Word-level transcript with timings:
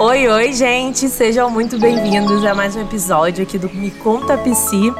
Oi, 0.00 0.28
oi, 0.28 0.52
gente! 0.52 1.08
Sejam 1.08 1.50
muito 1.50 1.76
bem-vindos 1.76 2.44
a 2.44 2.54
mais 2.54 2.76
um 2.76 2.82
episódio 2.82 3.42
aqui 3.42 3.58
do 3.58 3.68
Me 3.68 3.90
Conta 3.90 4.38
Psi. 4.38 4.94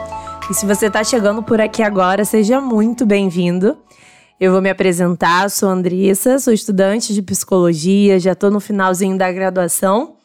E 0.51 0.55
se 0.55 0.67
você 0.67 0.91
tá 0.91 1.05
chegando 1.05 1.41
por 1.41 1.61
aqui 1.61 1.85
agora, 1.85 2.25
seja 2.25 2.61
muito 2.61 3.07
bem-vindo. 3.07 3.79
Eu 4.41 4.51
vou 4.51 4.61
me 4.61 4.69
apresentar, 4.69 5.49
sou 5.51 5.69
Andressa, 5.69 6.41
sou 6.41 6.53
estudante 6.53 7.15
de 7.15 7.23
psicologia, 7.23 8.19
já 8.19 8.35
tô 8.35 8.51
no 8.51 8.59
finalzinho 8.59 9.17
da 9.17 9.31
graduação. 9.31 10.17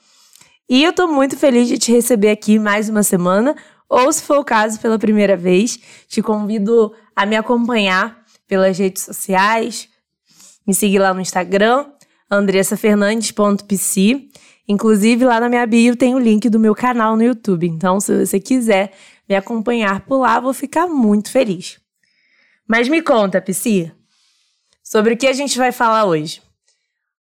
E 0.67 0.83
eu 0.83 0.91
tô 0.91 1.07
muito 1.07 1.37
feliz 1.37 1.67
de 1.67 1.77
te 1.77 1.91
receber 1.91 2.31
aqui 2.31 2.57
mais 2.57 2.89
uma 2.89 3.03
semana, 3.03 3.55
ou 3.87 4.11
se 4.11 4.23
for 4.23 4.39
o 4.39 4.43
caso, 4.43 4.79
pela 4.79 4.97
primeira 4.97 5.37
vez, 5.37 5.77
te 6.07 6.19
convido 6.19 6.91
a 7.15 7.27
me 7.27 7.35
acompanhar 7.35 8.23
pelas 8.47 8.75
redes 8.79 9.03
sociais, 9.03 9.87
me 10.65 10.73
seguir 10.73 10.97
lá 10.97 11.13
no 11.13 11.21
Instagram, 11.21 11.85
andressafernandes.pc. 12.31 14.29
Inclusive, 14.67 15.25
lá 15.25 15.39
na 15.39 15.49
minha 15.49 15.65
bio 15.65 15.95
tem 15.95 16.15
o 16.15 16.19
link 16.19 16.49
do 16.49 16.59
meu 16.59 16.73
canal 16.73 17.15
no 17.15 17.23
YouTube. 17.23 17.67
Então, 17.67 17.99
se 17.99 18.25
você 18.25 18.39
quiser 18.39 18.93
me 19.27 19.35
acompanhar 19.35 20.01
por 20.05 20.19
lá, 20.19 20.39
vou 20.39 20.53
ficar 20.53 20.87
muito 20.87 21.29
feliz. 21.29 21.79
Mas 22.67 22.87
me 22.87 23.01
conta, 23.01 23.41
Psi, 23.41 23.91
sobre 24.81 25.13
o 25.13 25.17
que 25.17 25.27
a 25.27 25.33
gente 25.33 25.57
vai 25.57 25.71
falar 25.71 26.05
hoje. 26.05 26.41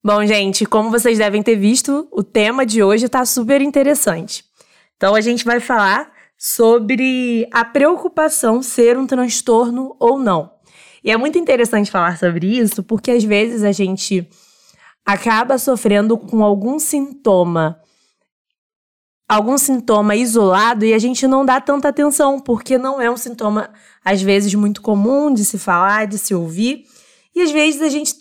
Bom, 0.04 0.24
gente, 0.26 0.64
como 0.64 0.90
vocês 0.90 1.18
devem 1.18 1.42
ter 1.42 1.56
visto, 1.56 2.08
o 2.10 2.22
tema 2.22 2.64
de 2.64 2.82
hoje 2.82 3.06
está 3.06 3.24
super 3.24 3.60
interessante. 3.60 4.44
Então, 4.96 5.14
a 5.14 5.20
gente 5.20 5.44
vai 5.44 5.58
falar 5.60 6.12
sobre 6.38 7.48
a 7.52 7.64
preocupação 7.64 8.62
ser 8.62 8.96
um 8.96 9.06
transtorno 9.06 9.96
ou 9.98 10.18
não. 10.18 10.50
E 11.04 11.10
é 11.10 11.16
muito 11.16 11.38
interessante 11.38 11.90
falar 11.90 12.18
sobre 12.18 12.46
isso, 12.46 12.82
porque 12.82 13.10
às 13.10 13.24
vezes 13.24 13.64
a 13.64 13.72
gente 13.72 14.28
acaba 15.04 15.58
sofrendo 15.58 16.16
com 16.16 16.42
algum 16.42 16.78
sintoma, 16.78 17.80
algum 19.28 19.56
sintoma 19.58 20.14
isolado 20.14 20.84
e 20.84 20.94
a 20.94 20.98
gente 20.98 21.26
não 21.26 21.44
dá 21.44 21.60
tanta 21.60 21.88
atenção, 21.88 22.38
porque 22.38 22.78
não 22.78 23.00
é 23.00 23.10
um 23.10 23.16
sintoma, 23.16 23.70
às 24.04 24.20
vezes, 24.22 24.54
muito 24.54 24.82
comum 24.82 25.32
de 25.32 25.44
se 25.44 25.58
falar, 25.58 26.06
de 26.06 26.18
se 26.18 26.34
ouvir. 26.34 26.84
E 27.34 27.40
às 27.40 27.50
vezes 27.50 27.80
a 27.80 27.88
gente 27.88 28.14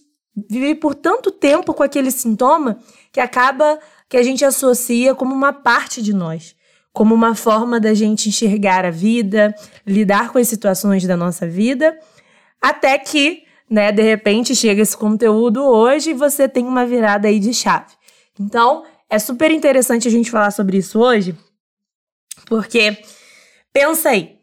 vive 0.50 0.76
por 0.76 0.96
tanto 0.96 1.32
tempo 1.32 1.74
com 1.74 1.84
aquele 1.84 2.10
sintoma 2.10 2.80
que 3.12 3.20
acaba 3.20 3.80
que 4.10 4.18
a 4.18 4.24
gente 4.24 4.44
associa 4.46 5.14
como 5.14 5.34
uma 5.34 5.52
parte 5.52 6.02
de 6.02 6.14
nós, 6.14 6.56
como 6.94 7.14
uma 7.14 7.36
forma 7.36 7.80
da 7.80 7.94
gente 7.94 8.30
enxergar 8.30 8.86
a 8.86 8.92
vida, 8.92 9.54
lidar 9.86 10.32
com 10.32 10.38
as 10.38 10.48
situações 10.48 11.06
da 11.06 11.18
nossa 11.18 11.48
vida 11.48 11.98
até 12.62 12.98
que, 12.98 13.44
né, 13.72 13.90
de 13.90 14.02
repente 14.02 14.54
chega 14.54 14.82
esse 14.82 14.98
conteúdo 14.98 15.64
hoje 15.64 16.10
e 16.10 16.14
você 16.14 16.50
tem 16.50 16.66
uma 16.66 16.86
virada 16.86 17.30
aí 17.30 17.40
de 17.40 17.54
chave. 17.54 17.94
Então, 18.38 18.84
é 19.10 19.18
super 19.18 19.50
interessante 19.50 20.10
a 20.10 20.12
gente 20.12 20.30
falar 20.30 20.52
sobre 20.52 20.78
isso 20.78 21.00
hoje, 21.00 21.34
porque 22.48 23.02
pensa 23.72 24.10
aí. 24.10 24.38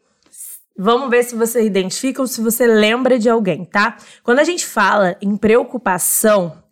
Vamos 0.75 1.09
ver 1.11 1.23
se 1.23 1.35
você 1.35 1.63
identifica 1.63 2.21
ou 2.21 2.27
se 2.27 2.41
você 2.41 2.65
lembra 2.65 3.19
de 3.19 3.29
alguém, 3.29 3.65
tá? 3.65 3.97
Quando 4.23 4.39
a 4.39 4.43
gente 4.43 4.65
fala 4.65 5.15
em 5.21 5.37
preocupação, 5.37 6.63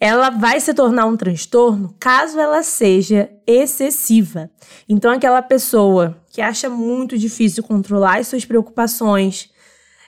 ela 0.00 0.30
vai 0.30 0.60
se 0.60 0.72
tornar 0.72 1.04
um 1.04 1.16
transtorno 1.16 1.94
caso 1.98 2.38
ela 2.38 2.62
seja 2.62 3.28
excessiva. 3.46 4.48
Então, 4.88 5.10
aquela 5.10 5.42
pessoa 5.42 6.16
que 6.30 6.40
acha 6.40 6.70
muito 6.70 7.18
difícil 7.18 7.62
controlar 7.64 8.20
as 8.20 8.28
suas 8.28 8.44
preocupações, 8.44 9.50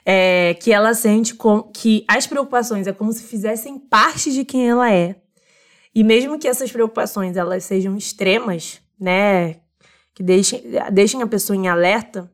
é, 0.05 0.55
que 0.55 0.71
ela 0.71 0.93
sente 0.93 1.35
com, 1.35 1.63
que 1.63 2.03
as 2.07 2.25
preocupações 2.27 2.87
é 2.87 2.93
como 2.93 3.11
se 3.11 3.23
fizessem 3.23 3.77
parte 3.77 4.31
de 4.31 4.43
quem 4.43 4.69
ela 4.69 4.91
é. 4.91 5.15
E 5.93 6.03
mesmo 6.03 6.39
que 6.39 6.47
essas 6.47 6.71
preocupações 6.71 7.35
elas 7.35 7.63
sejam 7.63 7.95
extremas, 7.95 8.81
né, 8.99 9.57
que 10.13 10.23
deixem, 10.23 10.63
deixem 10.91 11.21
a 11.21 11.27
pessoa 11.27 11.55
em 11.55 11.67
alerta, 11.67 12.31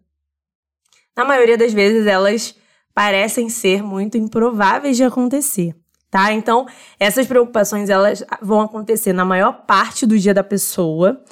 na 1.15 1.25
maioria 1.25 1.57
das 1.57 1.73
vezes 1.73 2.05
elas 2.05 2.55
parecem 2.93 3.49
ser 3.49 3.83
muito 3.83 4.17
improváveis 4.17 4.97
de 4.97 5.03
acontecer, 5.03 5.75
tá? 6.09 6.31
Então, 6.31 6.67
essas 6.99 7.25
preocupações 7.25 7.89
elas 7.89 8.23
vão 8.41 8.61
acontecer 8.61 9.13
na 9.13 9.25
maior 9.25 9.65
parte 9.65 10.05
do 10.05 10.17
dia 10.17 10.33
da 10.33 10.43
pessoa, 10.43 11.23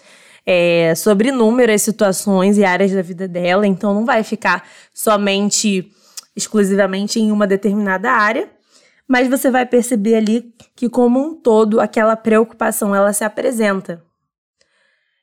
é, 0.46 0.94
sobre 0.96 1.30
inúmeras 1.30 1.82
situações 1.82 2.58
e 2.58 2.64
áreas 2.64 2.92
da 2.92 3.02
vida 3.02 3.28
dela, 3.28 3.66
então 3.66 3.94
não 3.94 4.06
vai 4.06 4.24
ficar 4.24 4.68
somente 4.94 5.92
exclusivamente 6.36 7.20
em 7.20 7.32
uma 7.32 7.48
determinada 7.48 8.12
área, 8.12 8.50
mas 9.08 9.28
você 9.28 9.52
vai 9.52 9.66
perceber 9.66 10.16
ali 10.16 10.54
que 10.76 10.90
como 10.90 11.20
um 11.20 11.36
todo 11.36 11.80
aquela 11.80 12.16
preocupação 12.16 12.96
ela 12.96 13.14
se 13.14 13.24
apresenta. 13.24 14.04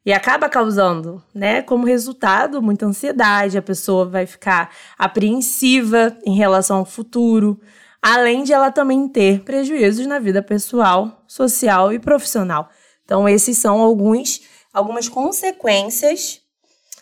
E 0.05 0.13
acaba 0.13 0.49
causando, 0.49 1.23
né, 1.33 1.63
como 1.63 1.87
resultado, 1.87 2.61
muita 2.61 2.87
ansiedade, 2.87 3.57
a 3.57 3.63
pessoa 3.63 4.05
vai 4.05 4.27
ficar 4.27 4.71
apreensiva 4.99 6.17
em 6.25 6.35
relação 6.35 6.79
ao 6.79 6.85
futuro, 6.85 7.61
além 8.01 8.43
de 8.43 8.53
ela 8.53 8.73
também 8.73 9.09
ter 9.09 9.43
prejuízos 9.43 10.07
na 10.07 10.19
vida 10.19 10.43
pessoal, 10.43 11.23
social 11.29 11.93
e 11.93 12.01
profissional. 12.01 12.69
Então, 13.05 13.29
esses 13.29 13.59
são 13.59 13.81
alguns 13.81 14.41
algumas 14.73 15.09
consequências 15.09 16.41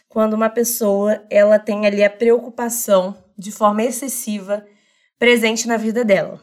quando 0.08 0.34
uma 0.34 0.50
pessoa 0.50 1.22
ela 1.30 1.58
tem 1.58 1.86
ali 1.86 2.02
a 2.02 2.10
preocupação 2.10 3.16
de 3.40 3.50
forma 3.50 3.82
excessiva 3.82 4.64
presente 5.18 5.66
na 5.66 5.76
vida 5.76 6.04
dela. 6.04 6.40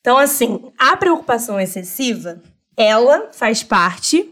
Então, 0.00 0.18
assim, 0.18 0.72
a 0.78 0.96
preocupação 0.96 1.60
excessiva, 1.60 2.42
ela 2.76 3.30
faz 3.32 3.62
parte 3.62 4.28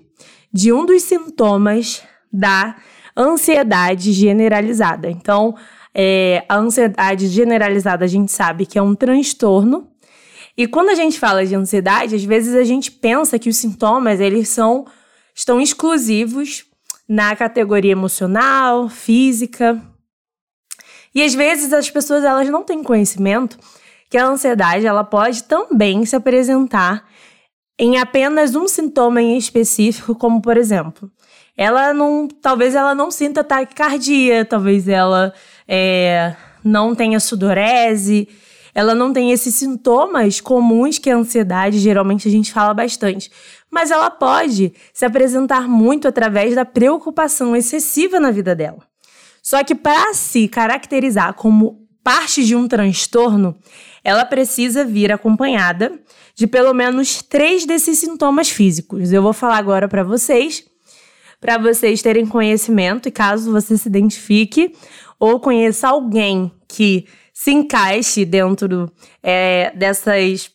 de 0.53 0.73
um 0.73 0.85
dos 0.85 1.03
sintomas 1.03 2.03
da 2.33 2.77
ansiedade 3.17 4.13
generalizada. 4.13 5.11
Então, 5.11 5.55
é, 5.95 6.45
a 6.49 6.57
ansiedade 6.57 7.29
generalizada 7.29 8.05
a 8.05 8.09
gente 8.09 8.33
sabe 8.33 8.67
que 8.67 8.79
é 8.79 8.83
um 8.83 8.95
transtorno. 8.95 9.89
E 10.57 10.67
quando 10.67 10.91
a 10.91 10.95
gente 10.95 11.19
fala 11.19 11.47
de 11.47 11.55
ansiedade, 11.55 12.15
às 12.15 12.25
vezes 12.25 12.55
a 12.55 12.65
gente 12.65 12.91
pensa 12.91 13.39
que 13.39 13.49
os 13.49 13.57
sintomas 13.57 14.21
eles 14.21 14.49
são 14.49 14.87
estão 15.35 15.61
exclusivos 15.61 16.67
na 17.09 17.35
categoria 17.35 17.93
emocional, 17.93 18.89
física, 18.89 19.81
e 21.15 21.23
às 21.23 21.35
vezes 21.35 21.73
as 21.73 21.91
pessoas 21.91 22.25
elas 22.25 22.49
não 22.49 22.63
têm 22.63 22.83
conhecimento 22.83 23.59
que 24.09 24.19
a 24.19 24.27
ansiedade 24.27 24.87
ela 24.87 25.05
pode 25.05 25.45
também 25.45 26.05
se 26.05 26.15
apresentar 26.15 27.07
em 27.79 27.99
apenas 27.99 28.55
um 28.55 28.69
sintoma 28.69 29.23
em 29.23 29.37
específico, 29.37 30.15
como 30.15 30.41
por 30.41 30.57
exemplo, 30.57 31.11
ela 31.57 31.93
não, 31.93 32.29
talvez 32.29 32.75
ela 32.75 32.95
não 32.95 33.11
sinta 33.11 33.43
taquicardia, 33.43 34.45
talvez 34.45 34.87
ela 34.89 35.33
é, 35.67 36.35
não 36.63 36.95
tenha 36.95 37.19
sudorese, 37.19 38.29
ela 38.75 38.95
não 38.95 39.13
tem 39.13 39.33
esses 39.33 39.55
sintomas 39.55 40.41
comuns 40.41 40.99
que 40.99 41.11
a 41.11 41.17
ansiedade 41.17 41.79
geralmente 41.79 42.29
a 42.29 42.31
gente 42.31 42.53
fala 42.53 42.73
bastante, 42.73 43.31
mas 43.71 43.91
ela 43.91 44.11
pode 44.11 44.73
se 44.93 45.05
apresentar 45.05 45.69
muito 45.69 46.09
através 46.09 46.55
da 46.55 46.65
preocupação 46.65 47.55
excessiva 47.55 48.19
na 48.19 48.31
vida 48.31 48.55
dela. 48.55 48.92
Só 49.43 49.65
que 49.65 49.75
para 49.75 50.15
se 50.15 50.47
caracterizar 50.47 51.35
como 51.35 51.83
parte 52.03 52.45
de 52.45 52.55
um 52.55 52.69
transtorno, 52.69 53.57
ela 54.05 54.25
precisa 54.25 54.85
vir 54.85 55.13
acompanhada 55.13 56.01
de 56.35 56.47
pelo 56.47 56.73
menos 56.73 57.23
três 57.23 57.67
desses 57.67 57.99
sintomas 57.99 58.49
físicos. 58.49 59.13
Eu 59.13 59.23
vou 59.23 59.33
falar 59.33 59.59
agora 59.59 59.89
para 59.89 60.03
vocês, 60.03 60.65
para 61.41 61.59
vocês 61.59 62.01
terem 62.01 62.27
conhecimento 62.27 63.09
e 63.09 63.13
caso 63.13 63.51
você 63.51 63.77
se 63.77 63.89
identifique 63.89 64.75
ou 65.19 65.41
conheça 65.41 65.89
alguém 65.89 66.51
que 66.69 67.07
se 67.33 67.51
encaixe 67.51 68.25
dentro 68.25 68.93
é, 69.23 69.73
dessas, 69.75 70.51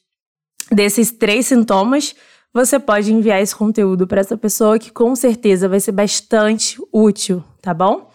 desses 0.72 1.12
três 1.12 1.48
sintomas, 1.48 2.16
você 2.54 2.80
pode 2.80 3.14
enviar 3.14 3.42
esse 3.42 3.56
conteúdo 3.56 4.08
para 4.08 4.22
essa 4.22 4.38
pessoa 4.38 4.80
que 4.80 4.92
com 4.92 5.16
certeza 5.16 5.68
vai 5.68 5.80
ser 5.80 5.92
bastante 5.92 6.78
útil, 6.92 7.44
tá 7.62 7.74
bom? 7.74 8.10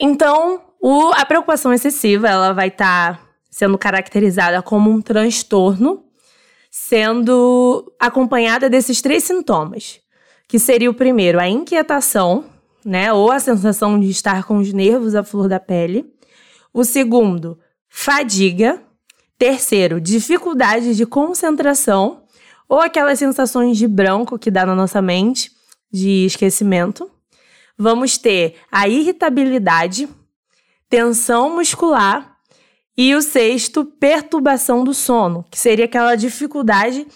Então, 0.00 0.62
o, 0.80 1.12
a 1.12 1.26
preocupação 1.26 1.74
excessiva 1.74 2.26
ela 2.26 2.54
vai 2.54 2.68
estar 2.68 3.18
tá 3.18 3.22
sendo 3.50 3.76
caracterizada 3.76 4.62
como 4.62 4.90
um 4.90 5.02
transtorno, 5.02 6.04
sendo 6.70 7.92
acompanhada 8.00 8.70
desses 8.70 9.02
três 9.02 9.24
sintomas, 9.24 10.00
que 10.48 10.58
seria 10.58 10.88
o 10.88 10.94
primeiro, 10.94 11.38
a 11.38 11.46
inquietação, 11.46 12.46
né, 12.82 13.12
ou 13.12 13.30
a 13.30 13.38
sensação 13.38 14.00
de 14.00 14.08
estar 14.08 14.44
com 14.44 14.56
os 14.56 14.72
nervos 14.72 15.14
à 15.14 15.22
flor 15.22 15.48
da 15.48 15.60
pele. 15.60 16.10
O 16.72 16.82
segundo, 16.82 17.58
fadiga. 17.86 18.82
Terceiro, 19.36 20.00
dificuldade 20.00 20.94
de 20.94 21.06
concentração, 21.06 22.24
ou 22.68 22.78
aquelas 22.78 23.18
sensações 23.18 23.78
de 23.78 23.88
branco 23.88 24.38
que 24.38 24.50
dá 24.50 24.66
na 24.66 24.74
nossa 24.74 25.00
mente, 25.00 25.50
de 25.90 26.26
esquecimento 26.26 27.10
vamos 27.80 28.18
ter 28.18 28.56
a 28.70 28.86
irritabilidade, 28.86 30.06
tensão 30.86 31.56
muscular 31.56 32.36
e 32.94 33.14
o 33.14 33.22
sexto, 33.22 33.86
perturbação 33.86 34.84
do 34.84 34.92
sono, 34.92 35.46
que 35.50 35.58
seria 35.58 35.86
aquela 35.86 36.14
dificuldade 36.14 37.06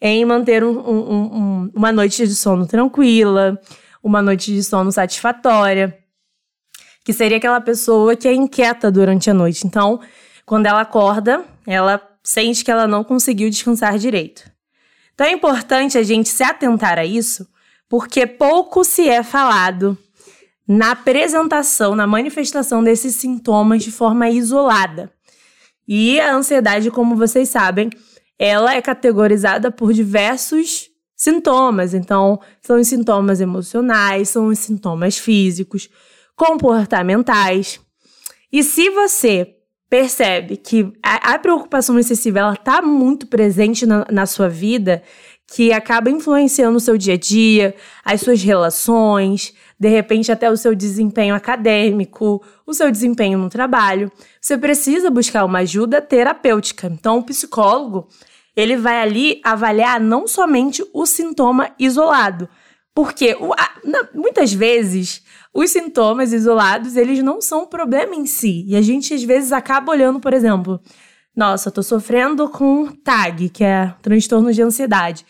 em 0.00 0.24
manter 0.24 0.64
um, 0.64 0.78
um, 0.78 1.10
um, 1.10 1.70
uma 1.74 1.92
noite 1.92 2.26
de 2.26 2.34
sono 2.34 2.66
tranquila, 2.66 3.60
uma 4.02 4.22
noite 4.22 4.50
de 4.50 4.64
sono 4.64 4.90
satisfatória, 4.90 5.98
que 7.04 7.12
seria 7.12 7.36
aquela 7.36 7.60
pessoa 7.60 8.16
que 8.16 8.26
é 8.26 8.32
inquieta 8.32 8.90
durante 8.90 9.28
a 9.28 9.34
noite. 9.34 9.66
Então, 9.66 10.00
quando 10.46 10.64
ela 10.64 10.80
acorda, 10.80 11.44
ela 11.66 12.00
sente 12.22 12.64
que 12.64 12.70
ela 12.70 12.86
não 12.86 13.04
conseguiu 13.04 13.50
descansar 13.50 13.98
direito. 13.98 14.50
Então 15.12 15.26
é 15.26 15.32
importante 15.32 15.98
a 15.98 16.02
gente 16.02 16.30
se 16.30 16.42
atentar 16.42 16.98
a 16.98 17.04
isso, 17.04 17.46
porque 17.90 18.26
pouco 18.26 18.82
se 18.84 19.06
é 19.06 19.22
falado 19.22 19.98
na 20.66 20.92
apresentação, 20.92 21.94
na 21.94 22.06
manifestação 22.06 22.82
desses 22.82 23.14
sintomas 23.14 23.82
de 23.82 23.92
forma 23.92 24.28
isolada. 24.30 25.12
E 25.86 26.18
a 26.18 26.34
ansiedade, 26.34 26.90
como 26.90 27.16
vocês 27.16 27.48
sabem, 27.50 27.90
ela 28.38 28.74
é 28.74 28.80
categorizada 28.80 29.70
por 29.70 29.92
diversos 29.92 30.88
sintomas. 31.14 31.94
Então, 31.94 32.40
são 32.62 32.80
os 32.80 32.88
sintomas 32.88 33.40
emocionais, 33.40 34.30
são 34.30 34.46
os 34.48 34.58
sintomas 34.58 35.18
físicos, 35.18 35.88
comportamentais. 36.34 37.80
E 38.50 38.62
se 38.62 38.90
você 38.90 39.54
percebe 39.88 40.56
que 40.56 40.92
a, 41.02 41.34
a 41.34 41.38
preocupação 41.38 41.98
excessiva 41.98 42.40
ela 42.40 42.54
está 42.54 42.82
muito 42.82 43.26
presente 43.26 43.86
na, 43.86 44.06
na 44.10 44.26
sua 44.26 44.48
vida, 44.48 45.02
que 45.54 45.72
acaba 45.72 46.10
influenciando 46.10 46.78
o 46.78 46.80
seu 46.80 46.98
dia 46.98 47.14
a 47.14 47.16
dia, 47.16 47.76
as 48.04 48.20
suas 48.20 48.42
relações, 48.42 49.54
de 49.78 49.88
repente 49.88 50.32
até 50.32 50.50
o 50.50 50.56
seu 50.56 50.74
desempenho 50.74 51.32
acadêmico, 51.32 52.42
o 52.66 52.74
seu 52.74 52.90
desempenho 52.90 53.38
no 53.38 53.48
trabalho, 53.48 54.10
você 54.40 54.58
precisa 54.58 55.12
buscar 55.12 55.44
uma 55.44 55.60
ajuda 55.60 56.02
terapêutica. 56.02 56.88
Então, 56.88 57.18
o 57.18 57.22
psicólogo, 57.22 58.08
ele 58.56 58.76
vai 58.76 59.00
ali 59.00 59.40
avaliar 59.44 60.00
não 60.00 60.26
somente 60.26 60.84
o 60.92 61.06
sintoma 61.06 61.70
isolado, 61.78 62.48
porque 62.92 63.36
o, 63.38 63.52
a, 63.52 63.70
na, 63.84 64.08
muitas 64.12 64.52
vezes 64.52 65.22
os 65.54 65.70
sintomas 65.70 66.32
isolados, 66.32 66.96
eles 66.96 67.22
não 67.22 67.40
são 67.40 67.62
um 67.62 67.66
problema 67.66 68.16
em 68.16 68.26
si. 68.26 68.64
E 68.66 68.74
a 68.74 68.82
gente 68.82 69.14
às 69.14 69.22
vezes 69.22 69.52
acaba 69.52 69.92
olhando, 69.92 70.18
por 70.18 70.34
exemplo, 70.34 70.80
nossa, 71.36 71.70
tô 71.70 71.80
sofrendo 71.80 72.48
com 72.48 72.86
TAG, 72.86 73.50
que 73.50 73.62
é 73.62 73.94
transtorno 74.02 74.52
de 74.52 74.60
ansiedade. 74.60 75.24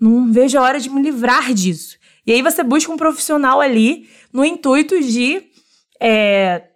Não 0.00 0.32
vejo 0.32 0.58
a 0.58 0.62
hora 0.62 0.80
de 0.80 0.88
me 0.88 1.02
livrar 1.02 1.52
disso. 1.52 1.98
E 2.26 2.32
aí 2.32 2.42
você 2.42 2.62
busca 2.62 2.90
um 2.90 2.96
profissional 2.96 3.60
ali 3.60 4.08
no 4.32 4.44
intuito 4.44 4.98
de 5.00 5.42
é, 6.00 6.68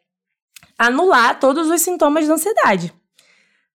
anular 0.79 1.41
todos 1.41 1.71
os 1.71 1.81
sintomas 1.81 2.27
de 2.27 2.33
ansiedade. 2.33 2.93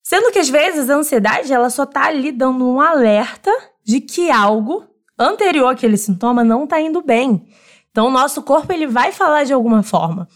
Sendo 0.03 0.31
que 0.31 0.39
às 0.39 0.49
vezes 0.49 0.91
a 0.91 0.97
ansiedade 0.97 1.53
ela 1.53 1.71
só 1.71 1.87
tá 1.87 2.07
ali 2.07 2.33
dando 2.33 2.67
um 2.67 2.81
alerta 2.81 3.51
de 3.85 4.01
que 4.01 4.31
algo 4.31 4.85
anterior 5.19 5.69
àquele 5.69 5.97
sintoma 5.97 6.45
não 6.45 6.67
tá 6.67 6.81
indo 6.81 7.03
bem. 7.03 7.49
Então 7.91 8.09
o 8.09 8.11
nosso 8.11 8.43
corpo 8.43 8.73
ele 8.73 8.87
vai 8.87 9.13
falar 9.13 9.45
de 9.45 9.53
alguma 9.53 9.83
forma. 9.83 10.29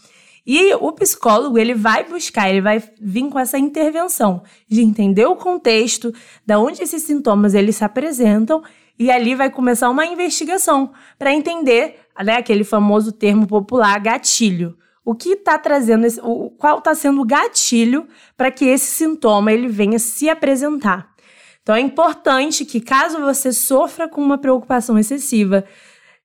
E 0.45 0.73
o 0.75 0.91
psicólogo, 0.91 1.57
ele 1.57 1.73
vai 1.73 2.03
buscar, 2.03 2.49
ele 2.49 2.59
vai 2.59 2.83
vir 2.99 3.29
com 3.29 3.39
essa 3.39 3.57
intervenção 3.57 4.43
de 4.67 4.81
entender 4.81 5.25
o 5.25 5.37
contexto, 5.37 6.13
da 6.45 6.59
onde 6.59 6.83
esses 6.83 7.01
sintomas 7.03 7.53
eles 7.53 7.77
se 7.77 7.85
apresentam 7.85 8.61
e 8.97 9.11
ali 9.11 9.35
vai 9.35 9.49
começar 9.49 9.89
uma 9.89 10.05
investigação 10.05 10.91
para 11.17 11.33
entender, 11.33 11.99
né, 12.23 12.37
aquele 12.37 12.63
famoso 12.63 13.11
termo 13.11 13.47
popular 13.47 13.99
gatilho. 13.99 14.77
O 15.05 15.13
que 15.13 15.29
está 15.29 15.57
trazendo 15.57 16.05
esse, 16.05 16.21
o, 16.21 16.49
qual 16.51 16.77
está 16.77 16.95
sendo 16.95 17.21
o 17.21 17.25
gatilho 17.25 18.07
para 18.37 18.51
que 18.51 18.65
esse 18.65 18.85
sintoma 18.85 19.51
ele 19.51 19.67
venha 19.67 19.99
se 19.99 20.29
apresentar. 20.29 21.13
Então 21.61 21.75
é 21.75 21.79
importante 21.79 22.65
que 22.65 22.79
caso 22.79 23.19
você 23.19 23.51
sofra 23.51 24.07
com 24.07 24.21
uma 24.21 24.37
preocupação 24.37 24.97
excessiva, 24.97 25.65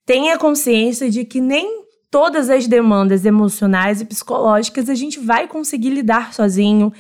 tenha 0.05 0.39
consciência 0.39 1.11
de 1.11 1.25
que 1.25 1.41
nem 1.41 1.85
todas 2.11 2.49
as 2.51 2.67
demandas 2.67 3.25
emocionais 3.25 4.01
e 4.01 4.05
psicológicas 4.05 4.89
a 4.89 4.95
gente 4.95 5.19
vai 5.19 5.47
conseguir 5.47 5.91
lidar 5.91 6.33
sozinho, 6.33 6.93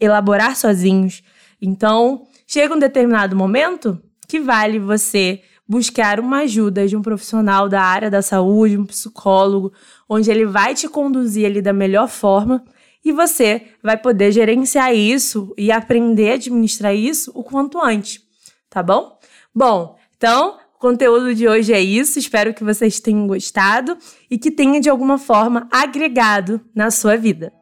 elaborar 0.00 0.56
sozinhos. 0.56 1.22
Então, 1.60 2.26
chega 2.46 2.74
um 2.74 2.78
determinado 2.78 3.36
momento 3.36 4.00
que 4.26 4.40
vale 4.40 4.78
você 4.78 5.42
buscar 5.68 6.20
uma 6.20 6.38
ajuda 6.40 6.86
de 6.86 6.96
um 6.96 7.02
profissional 7.02 7.68
da 7.68 7.82
área 7.82 8.10
da 8.10 8.22
saúde, 8.22 8.78
um 8.78 8.86
psicólogo, 8.86 9.72
onde 10.08 10.30
ele 10.30 10.46
vai 10.46 10.74
te 10.74 10.88
conduzir 10.88 11.46
ali 11.46 11.60
da 11.60 11.72
melhor 11.72 12.08
forma 12.08 12.64
e 13.04 13.12
você 13.12 13.62
vai 13.82 13.96
poder 13.96 14.32
gerenciar 14.32 14.92
isso 14.92 15.54
e 15.56 15.70
aprender 15.70 16.32
a 16.32 16.34
administrar 16.34 16.94
isso 16.94 17.30
o 17.34 17.44
quanto 17.44 17.80
antes, 17.80 18.20
tá 18.68 18.82
bom? 18.82 19.16
Bom, 19.54 19.96
então 20.16 20.58
o 20.74 20.78
conteúdo 20.78 21.34
de 21.34 21.48
hoje 21.48 21.72
é 21.72 21.80
isso. 21.80 22.18
Espero 22.18 22.52
que 22.52 22.64
vocês 22.64 22.98
tenham 22.98 23.26
gostado 23.26 23.96
e 24.30 24.36
que 24.36 24.50
tenha 24.50 24.80
de 24.80 24.90
alguma 24.90 25.18
forma 25.18 25.68
agregado 25.70 26.60
na 26.74 26.90
sua 26.90 27.16
vida. 27.16 27.52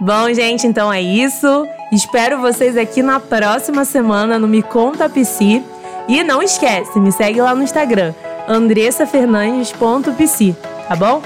Bom, 0.00 0.32
gente, 0.34 0.66
então 0.66 0.92
é 0.92 1.00
isso. 1.00 1.46
Espero 1.92 2.40
vocês 2.40 2.76
aqui 2.76 3.00
na 3.02 3.20
próxima 3.20 3.84
semana 3.84 4.36
no 4.38 4.48
Me 4.48 4.62
Conta 4.62 5.08
Psi. 5.08 5.62
E 6.06 6.22
não 6.22 6.42
esquece, 6.42 7.00
me 7.00 7.10
segue 7.10 7.40
lá 7.40 7.54
no 7.54 7.62
Instagram, 7.62 8.12
andressafernandes.psi, 8.46 10.54
tá 10.86 10.94
bom? 10.94 11.22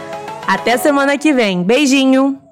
Até 0.46 0.76
semana 0.76 1.18
que 1.18 1.32
vem. 1.32 1.64
Beijinho! 1.64 2.47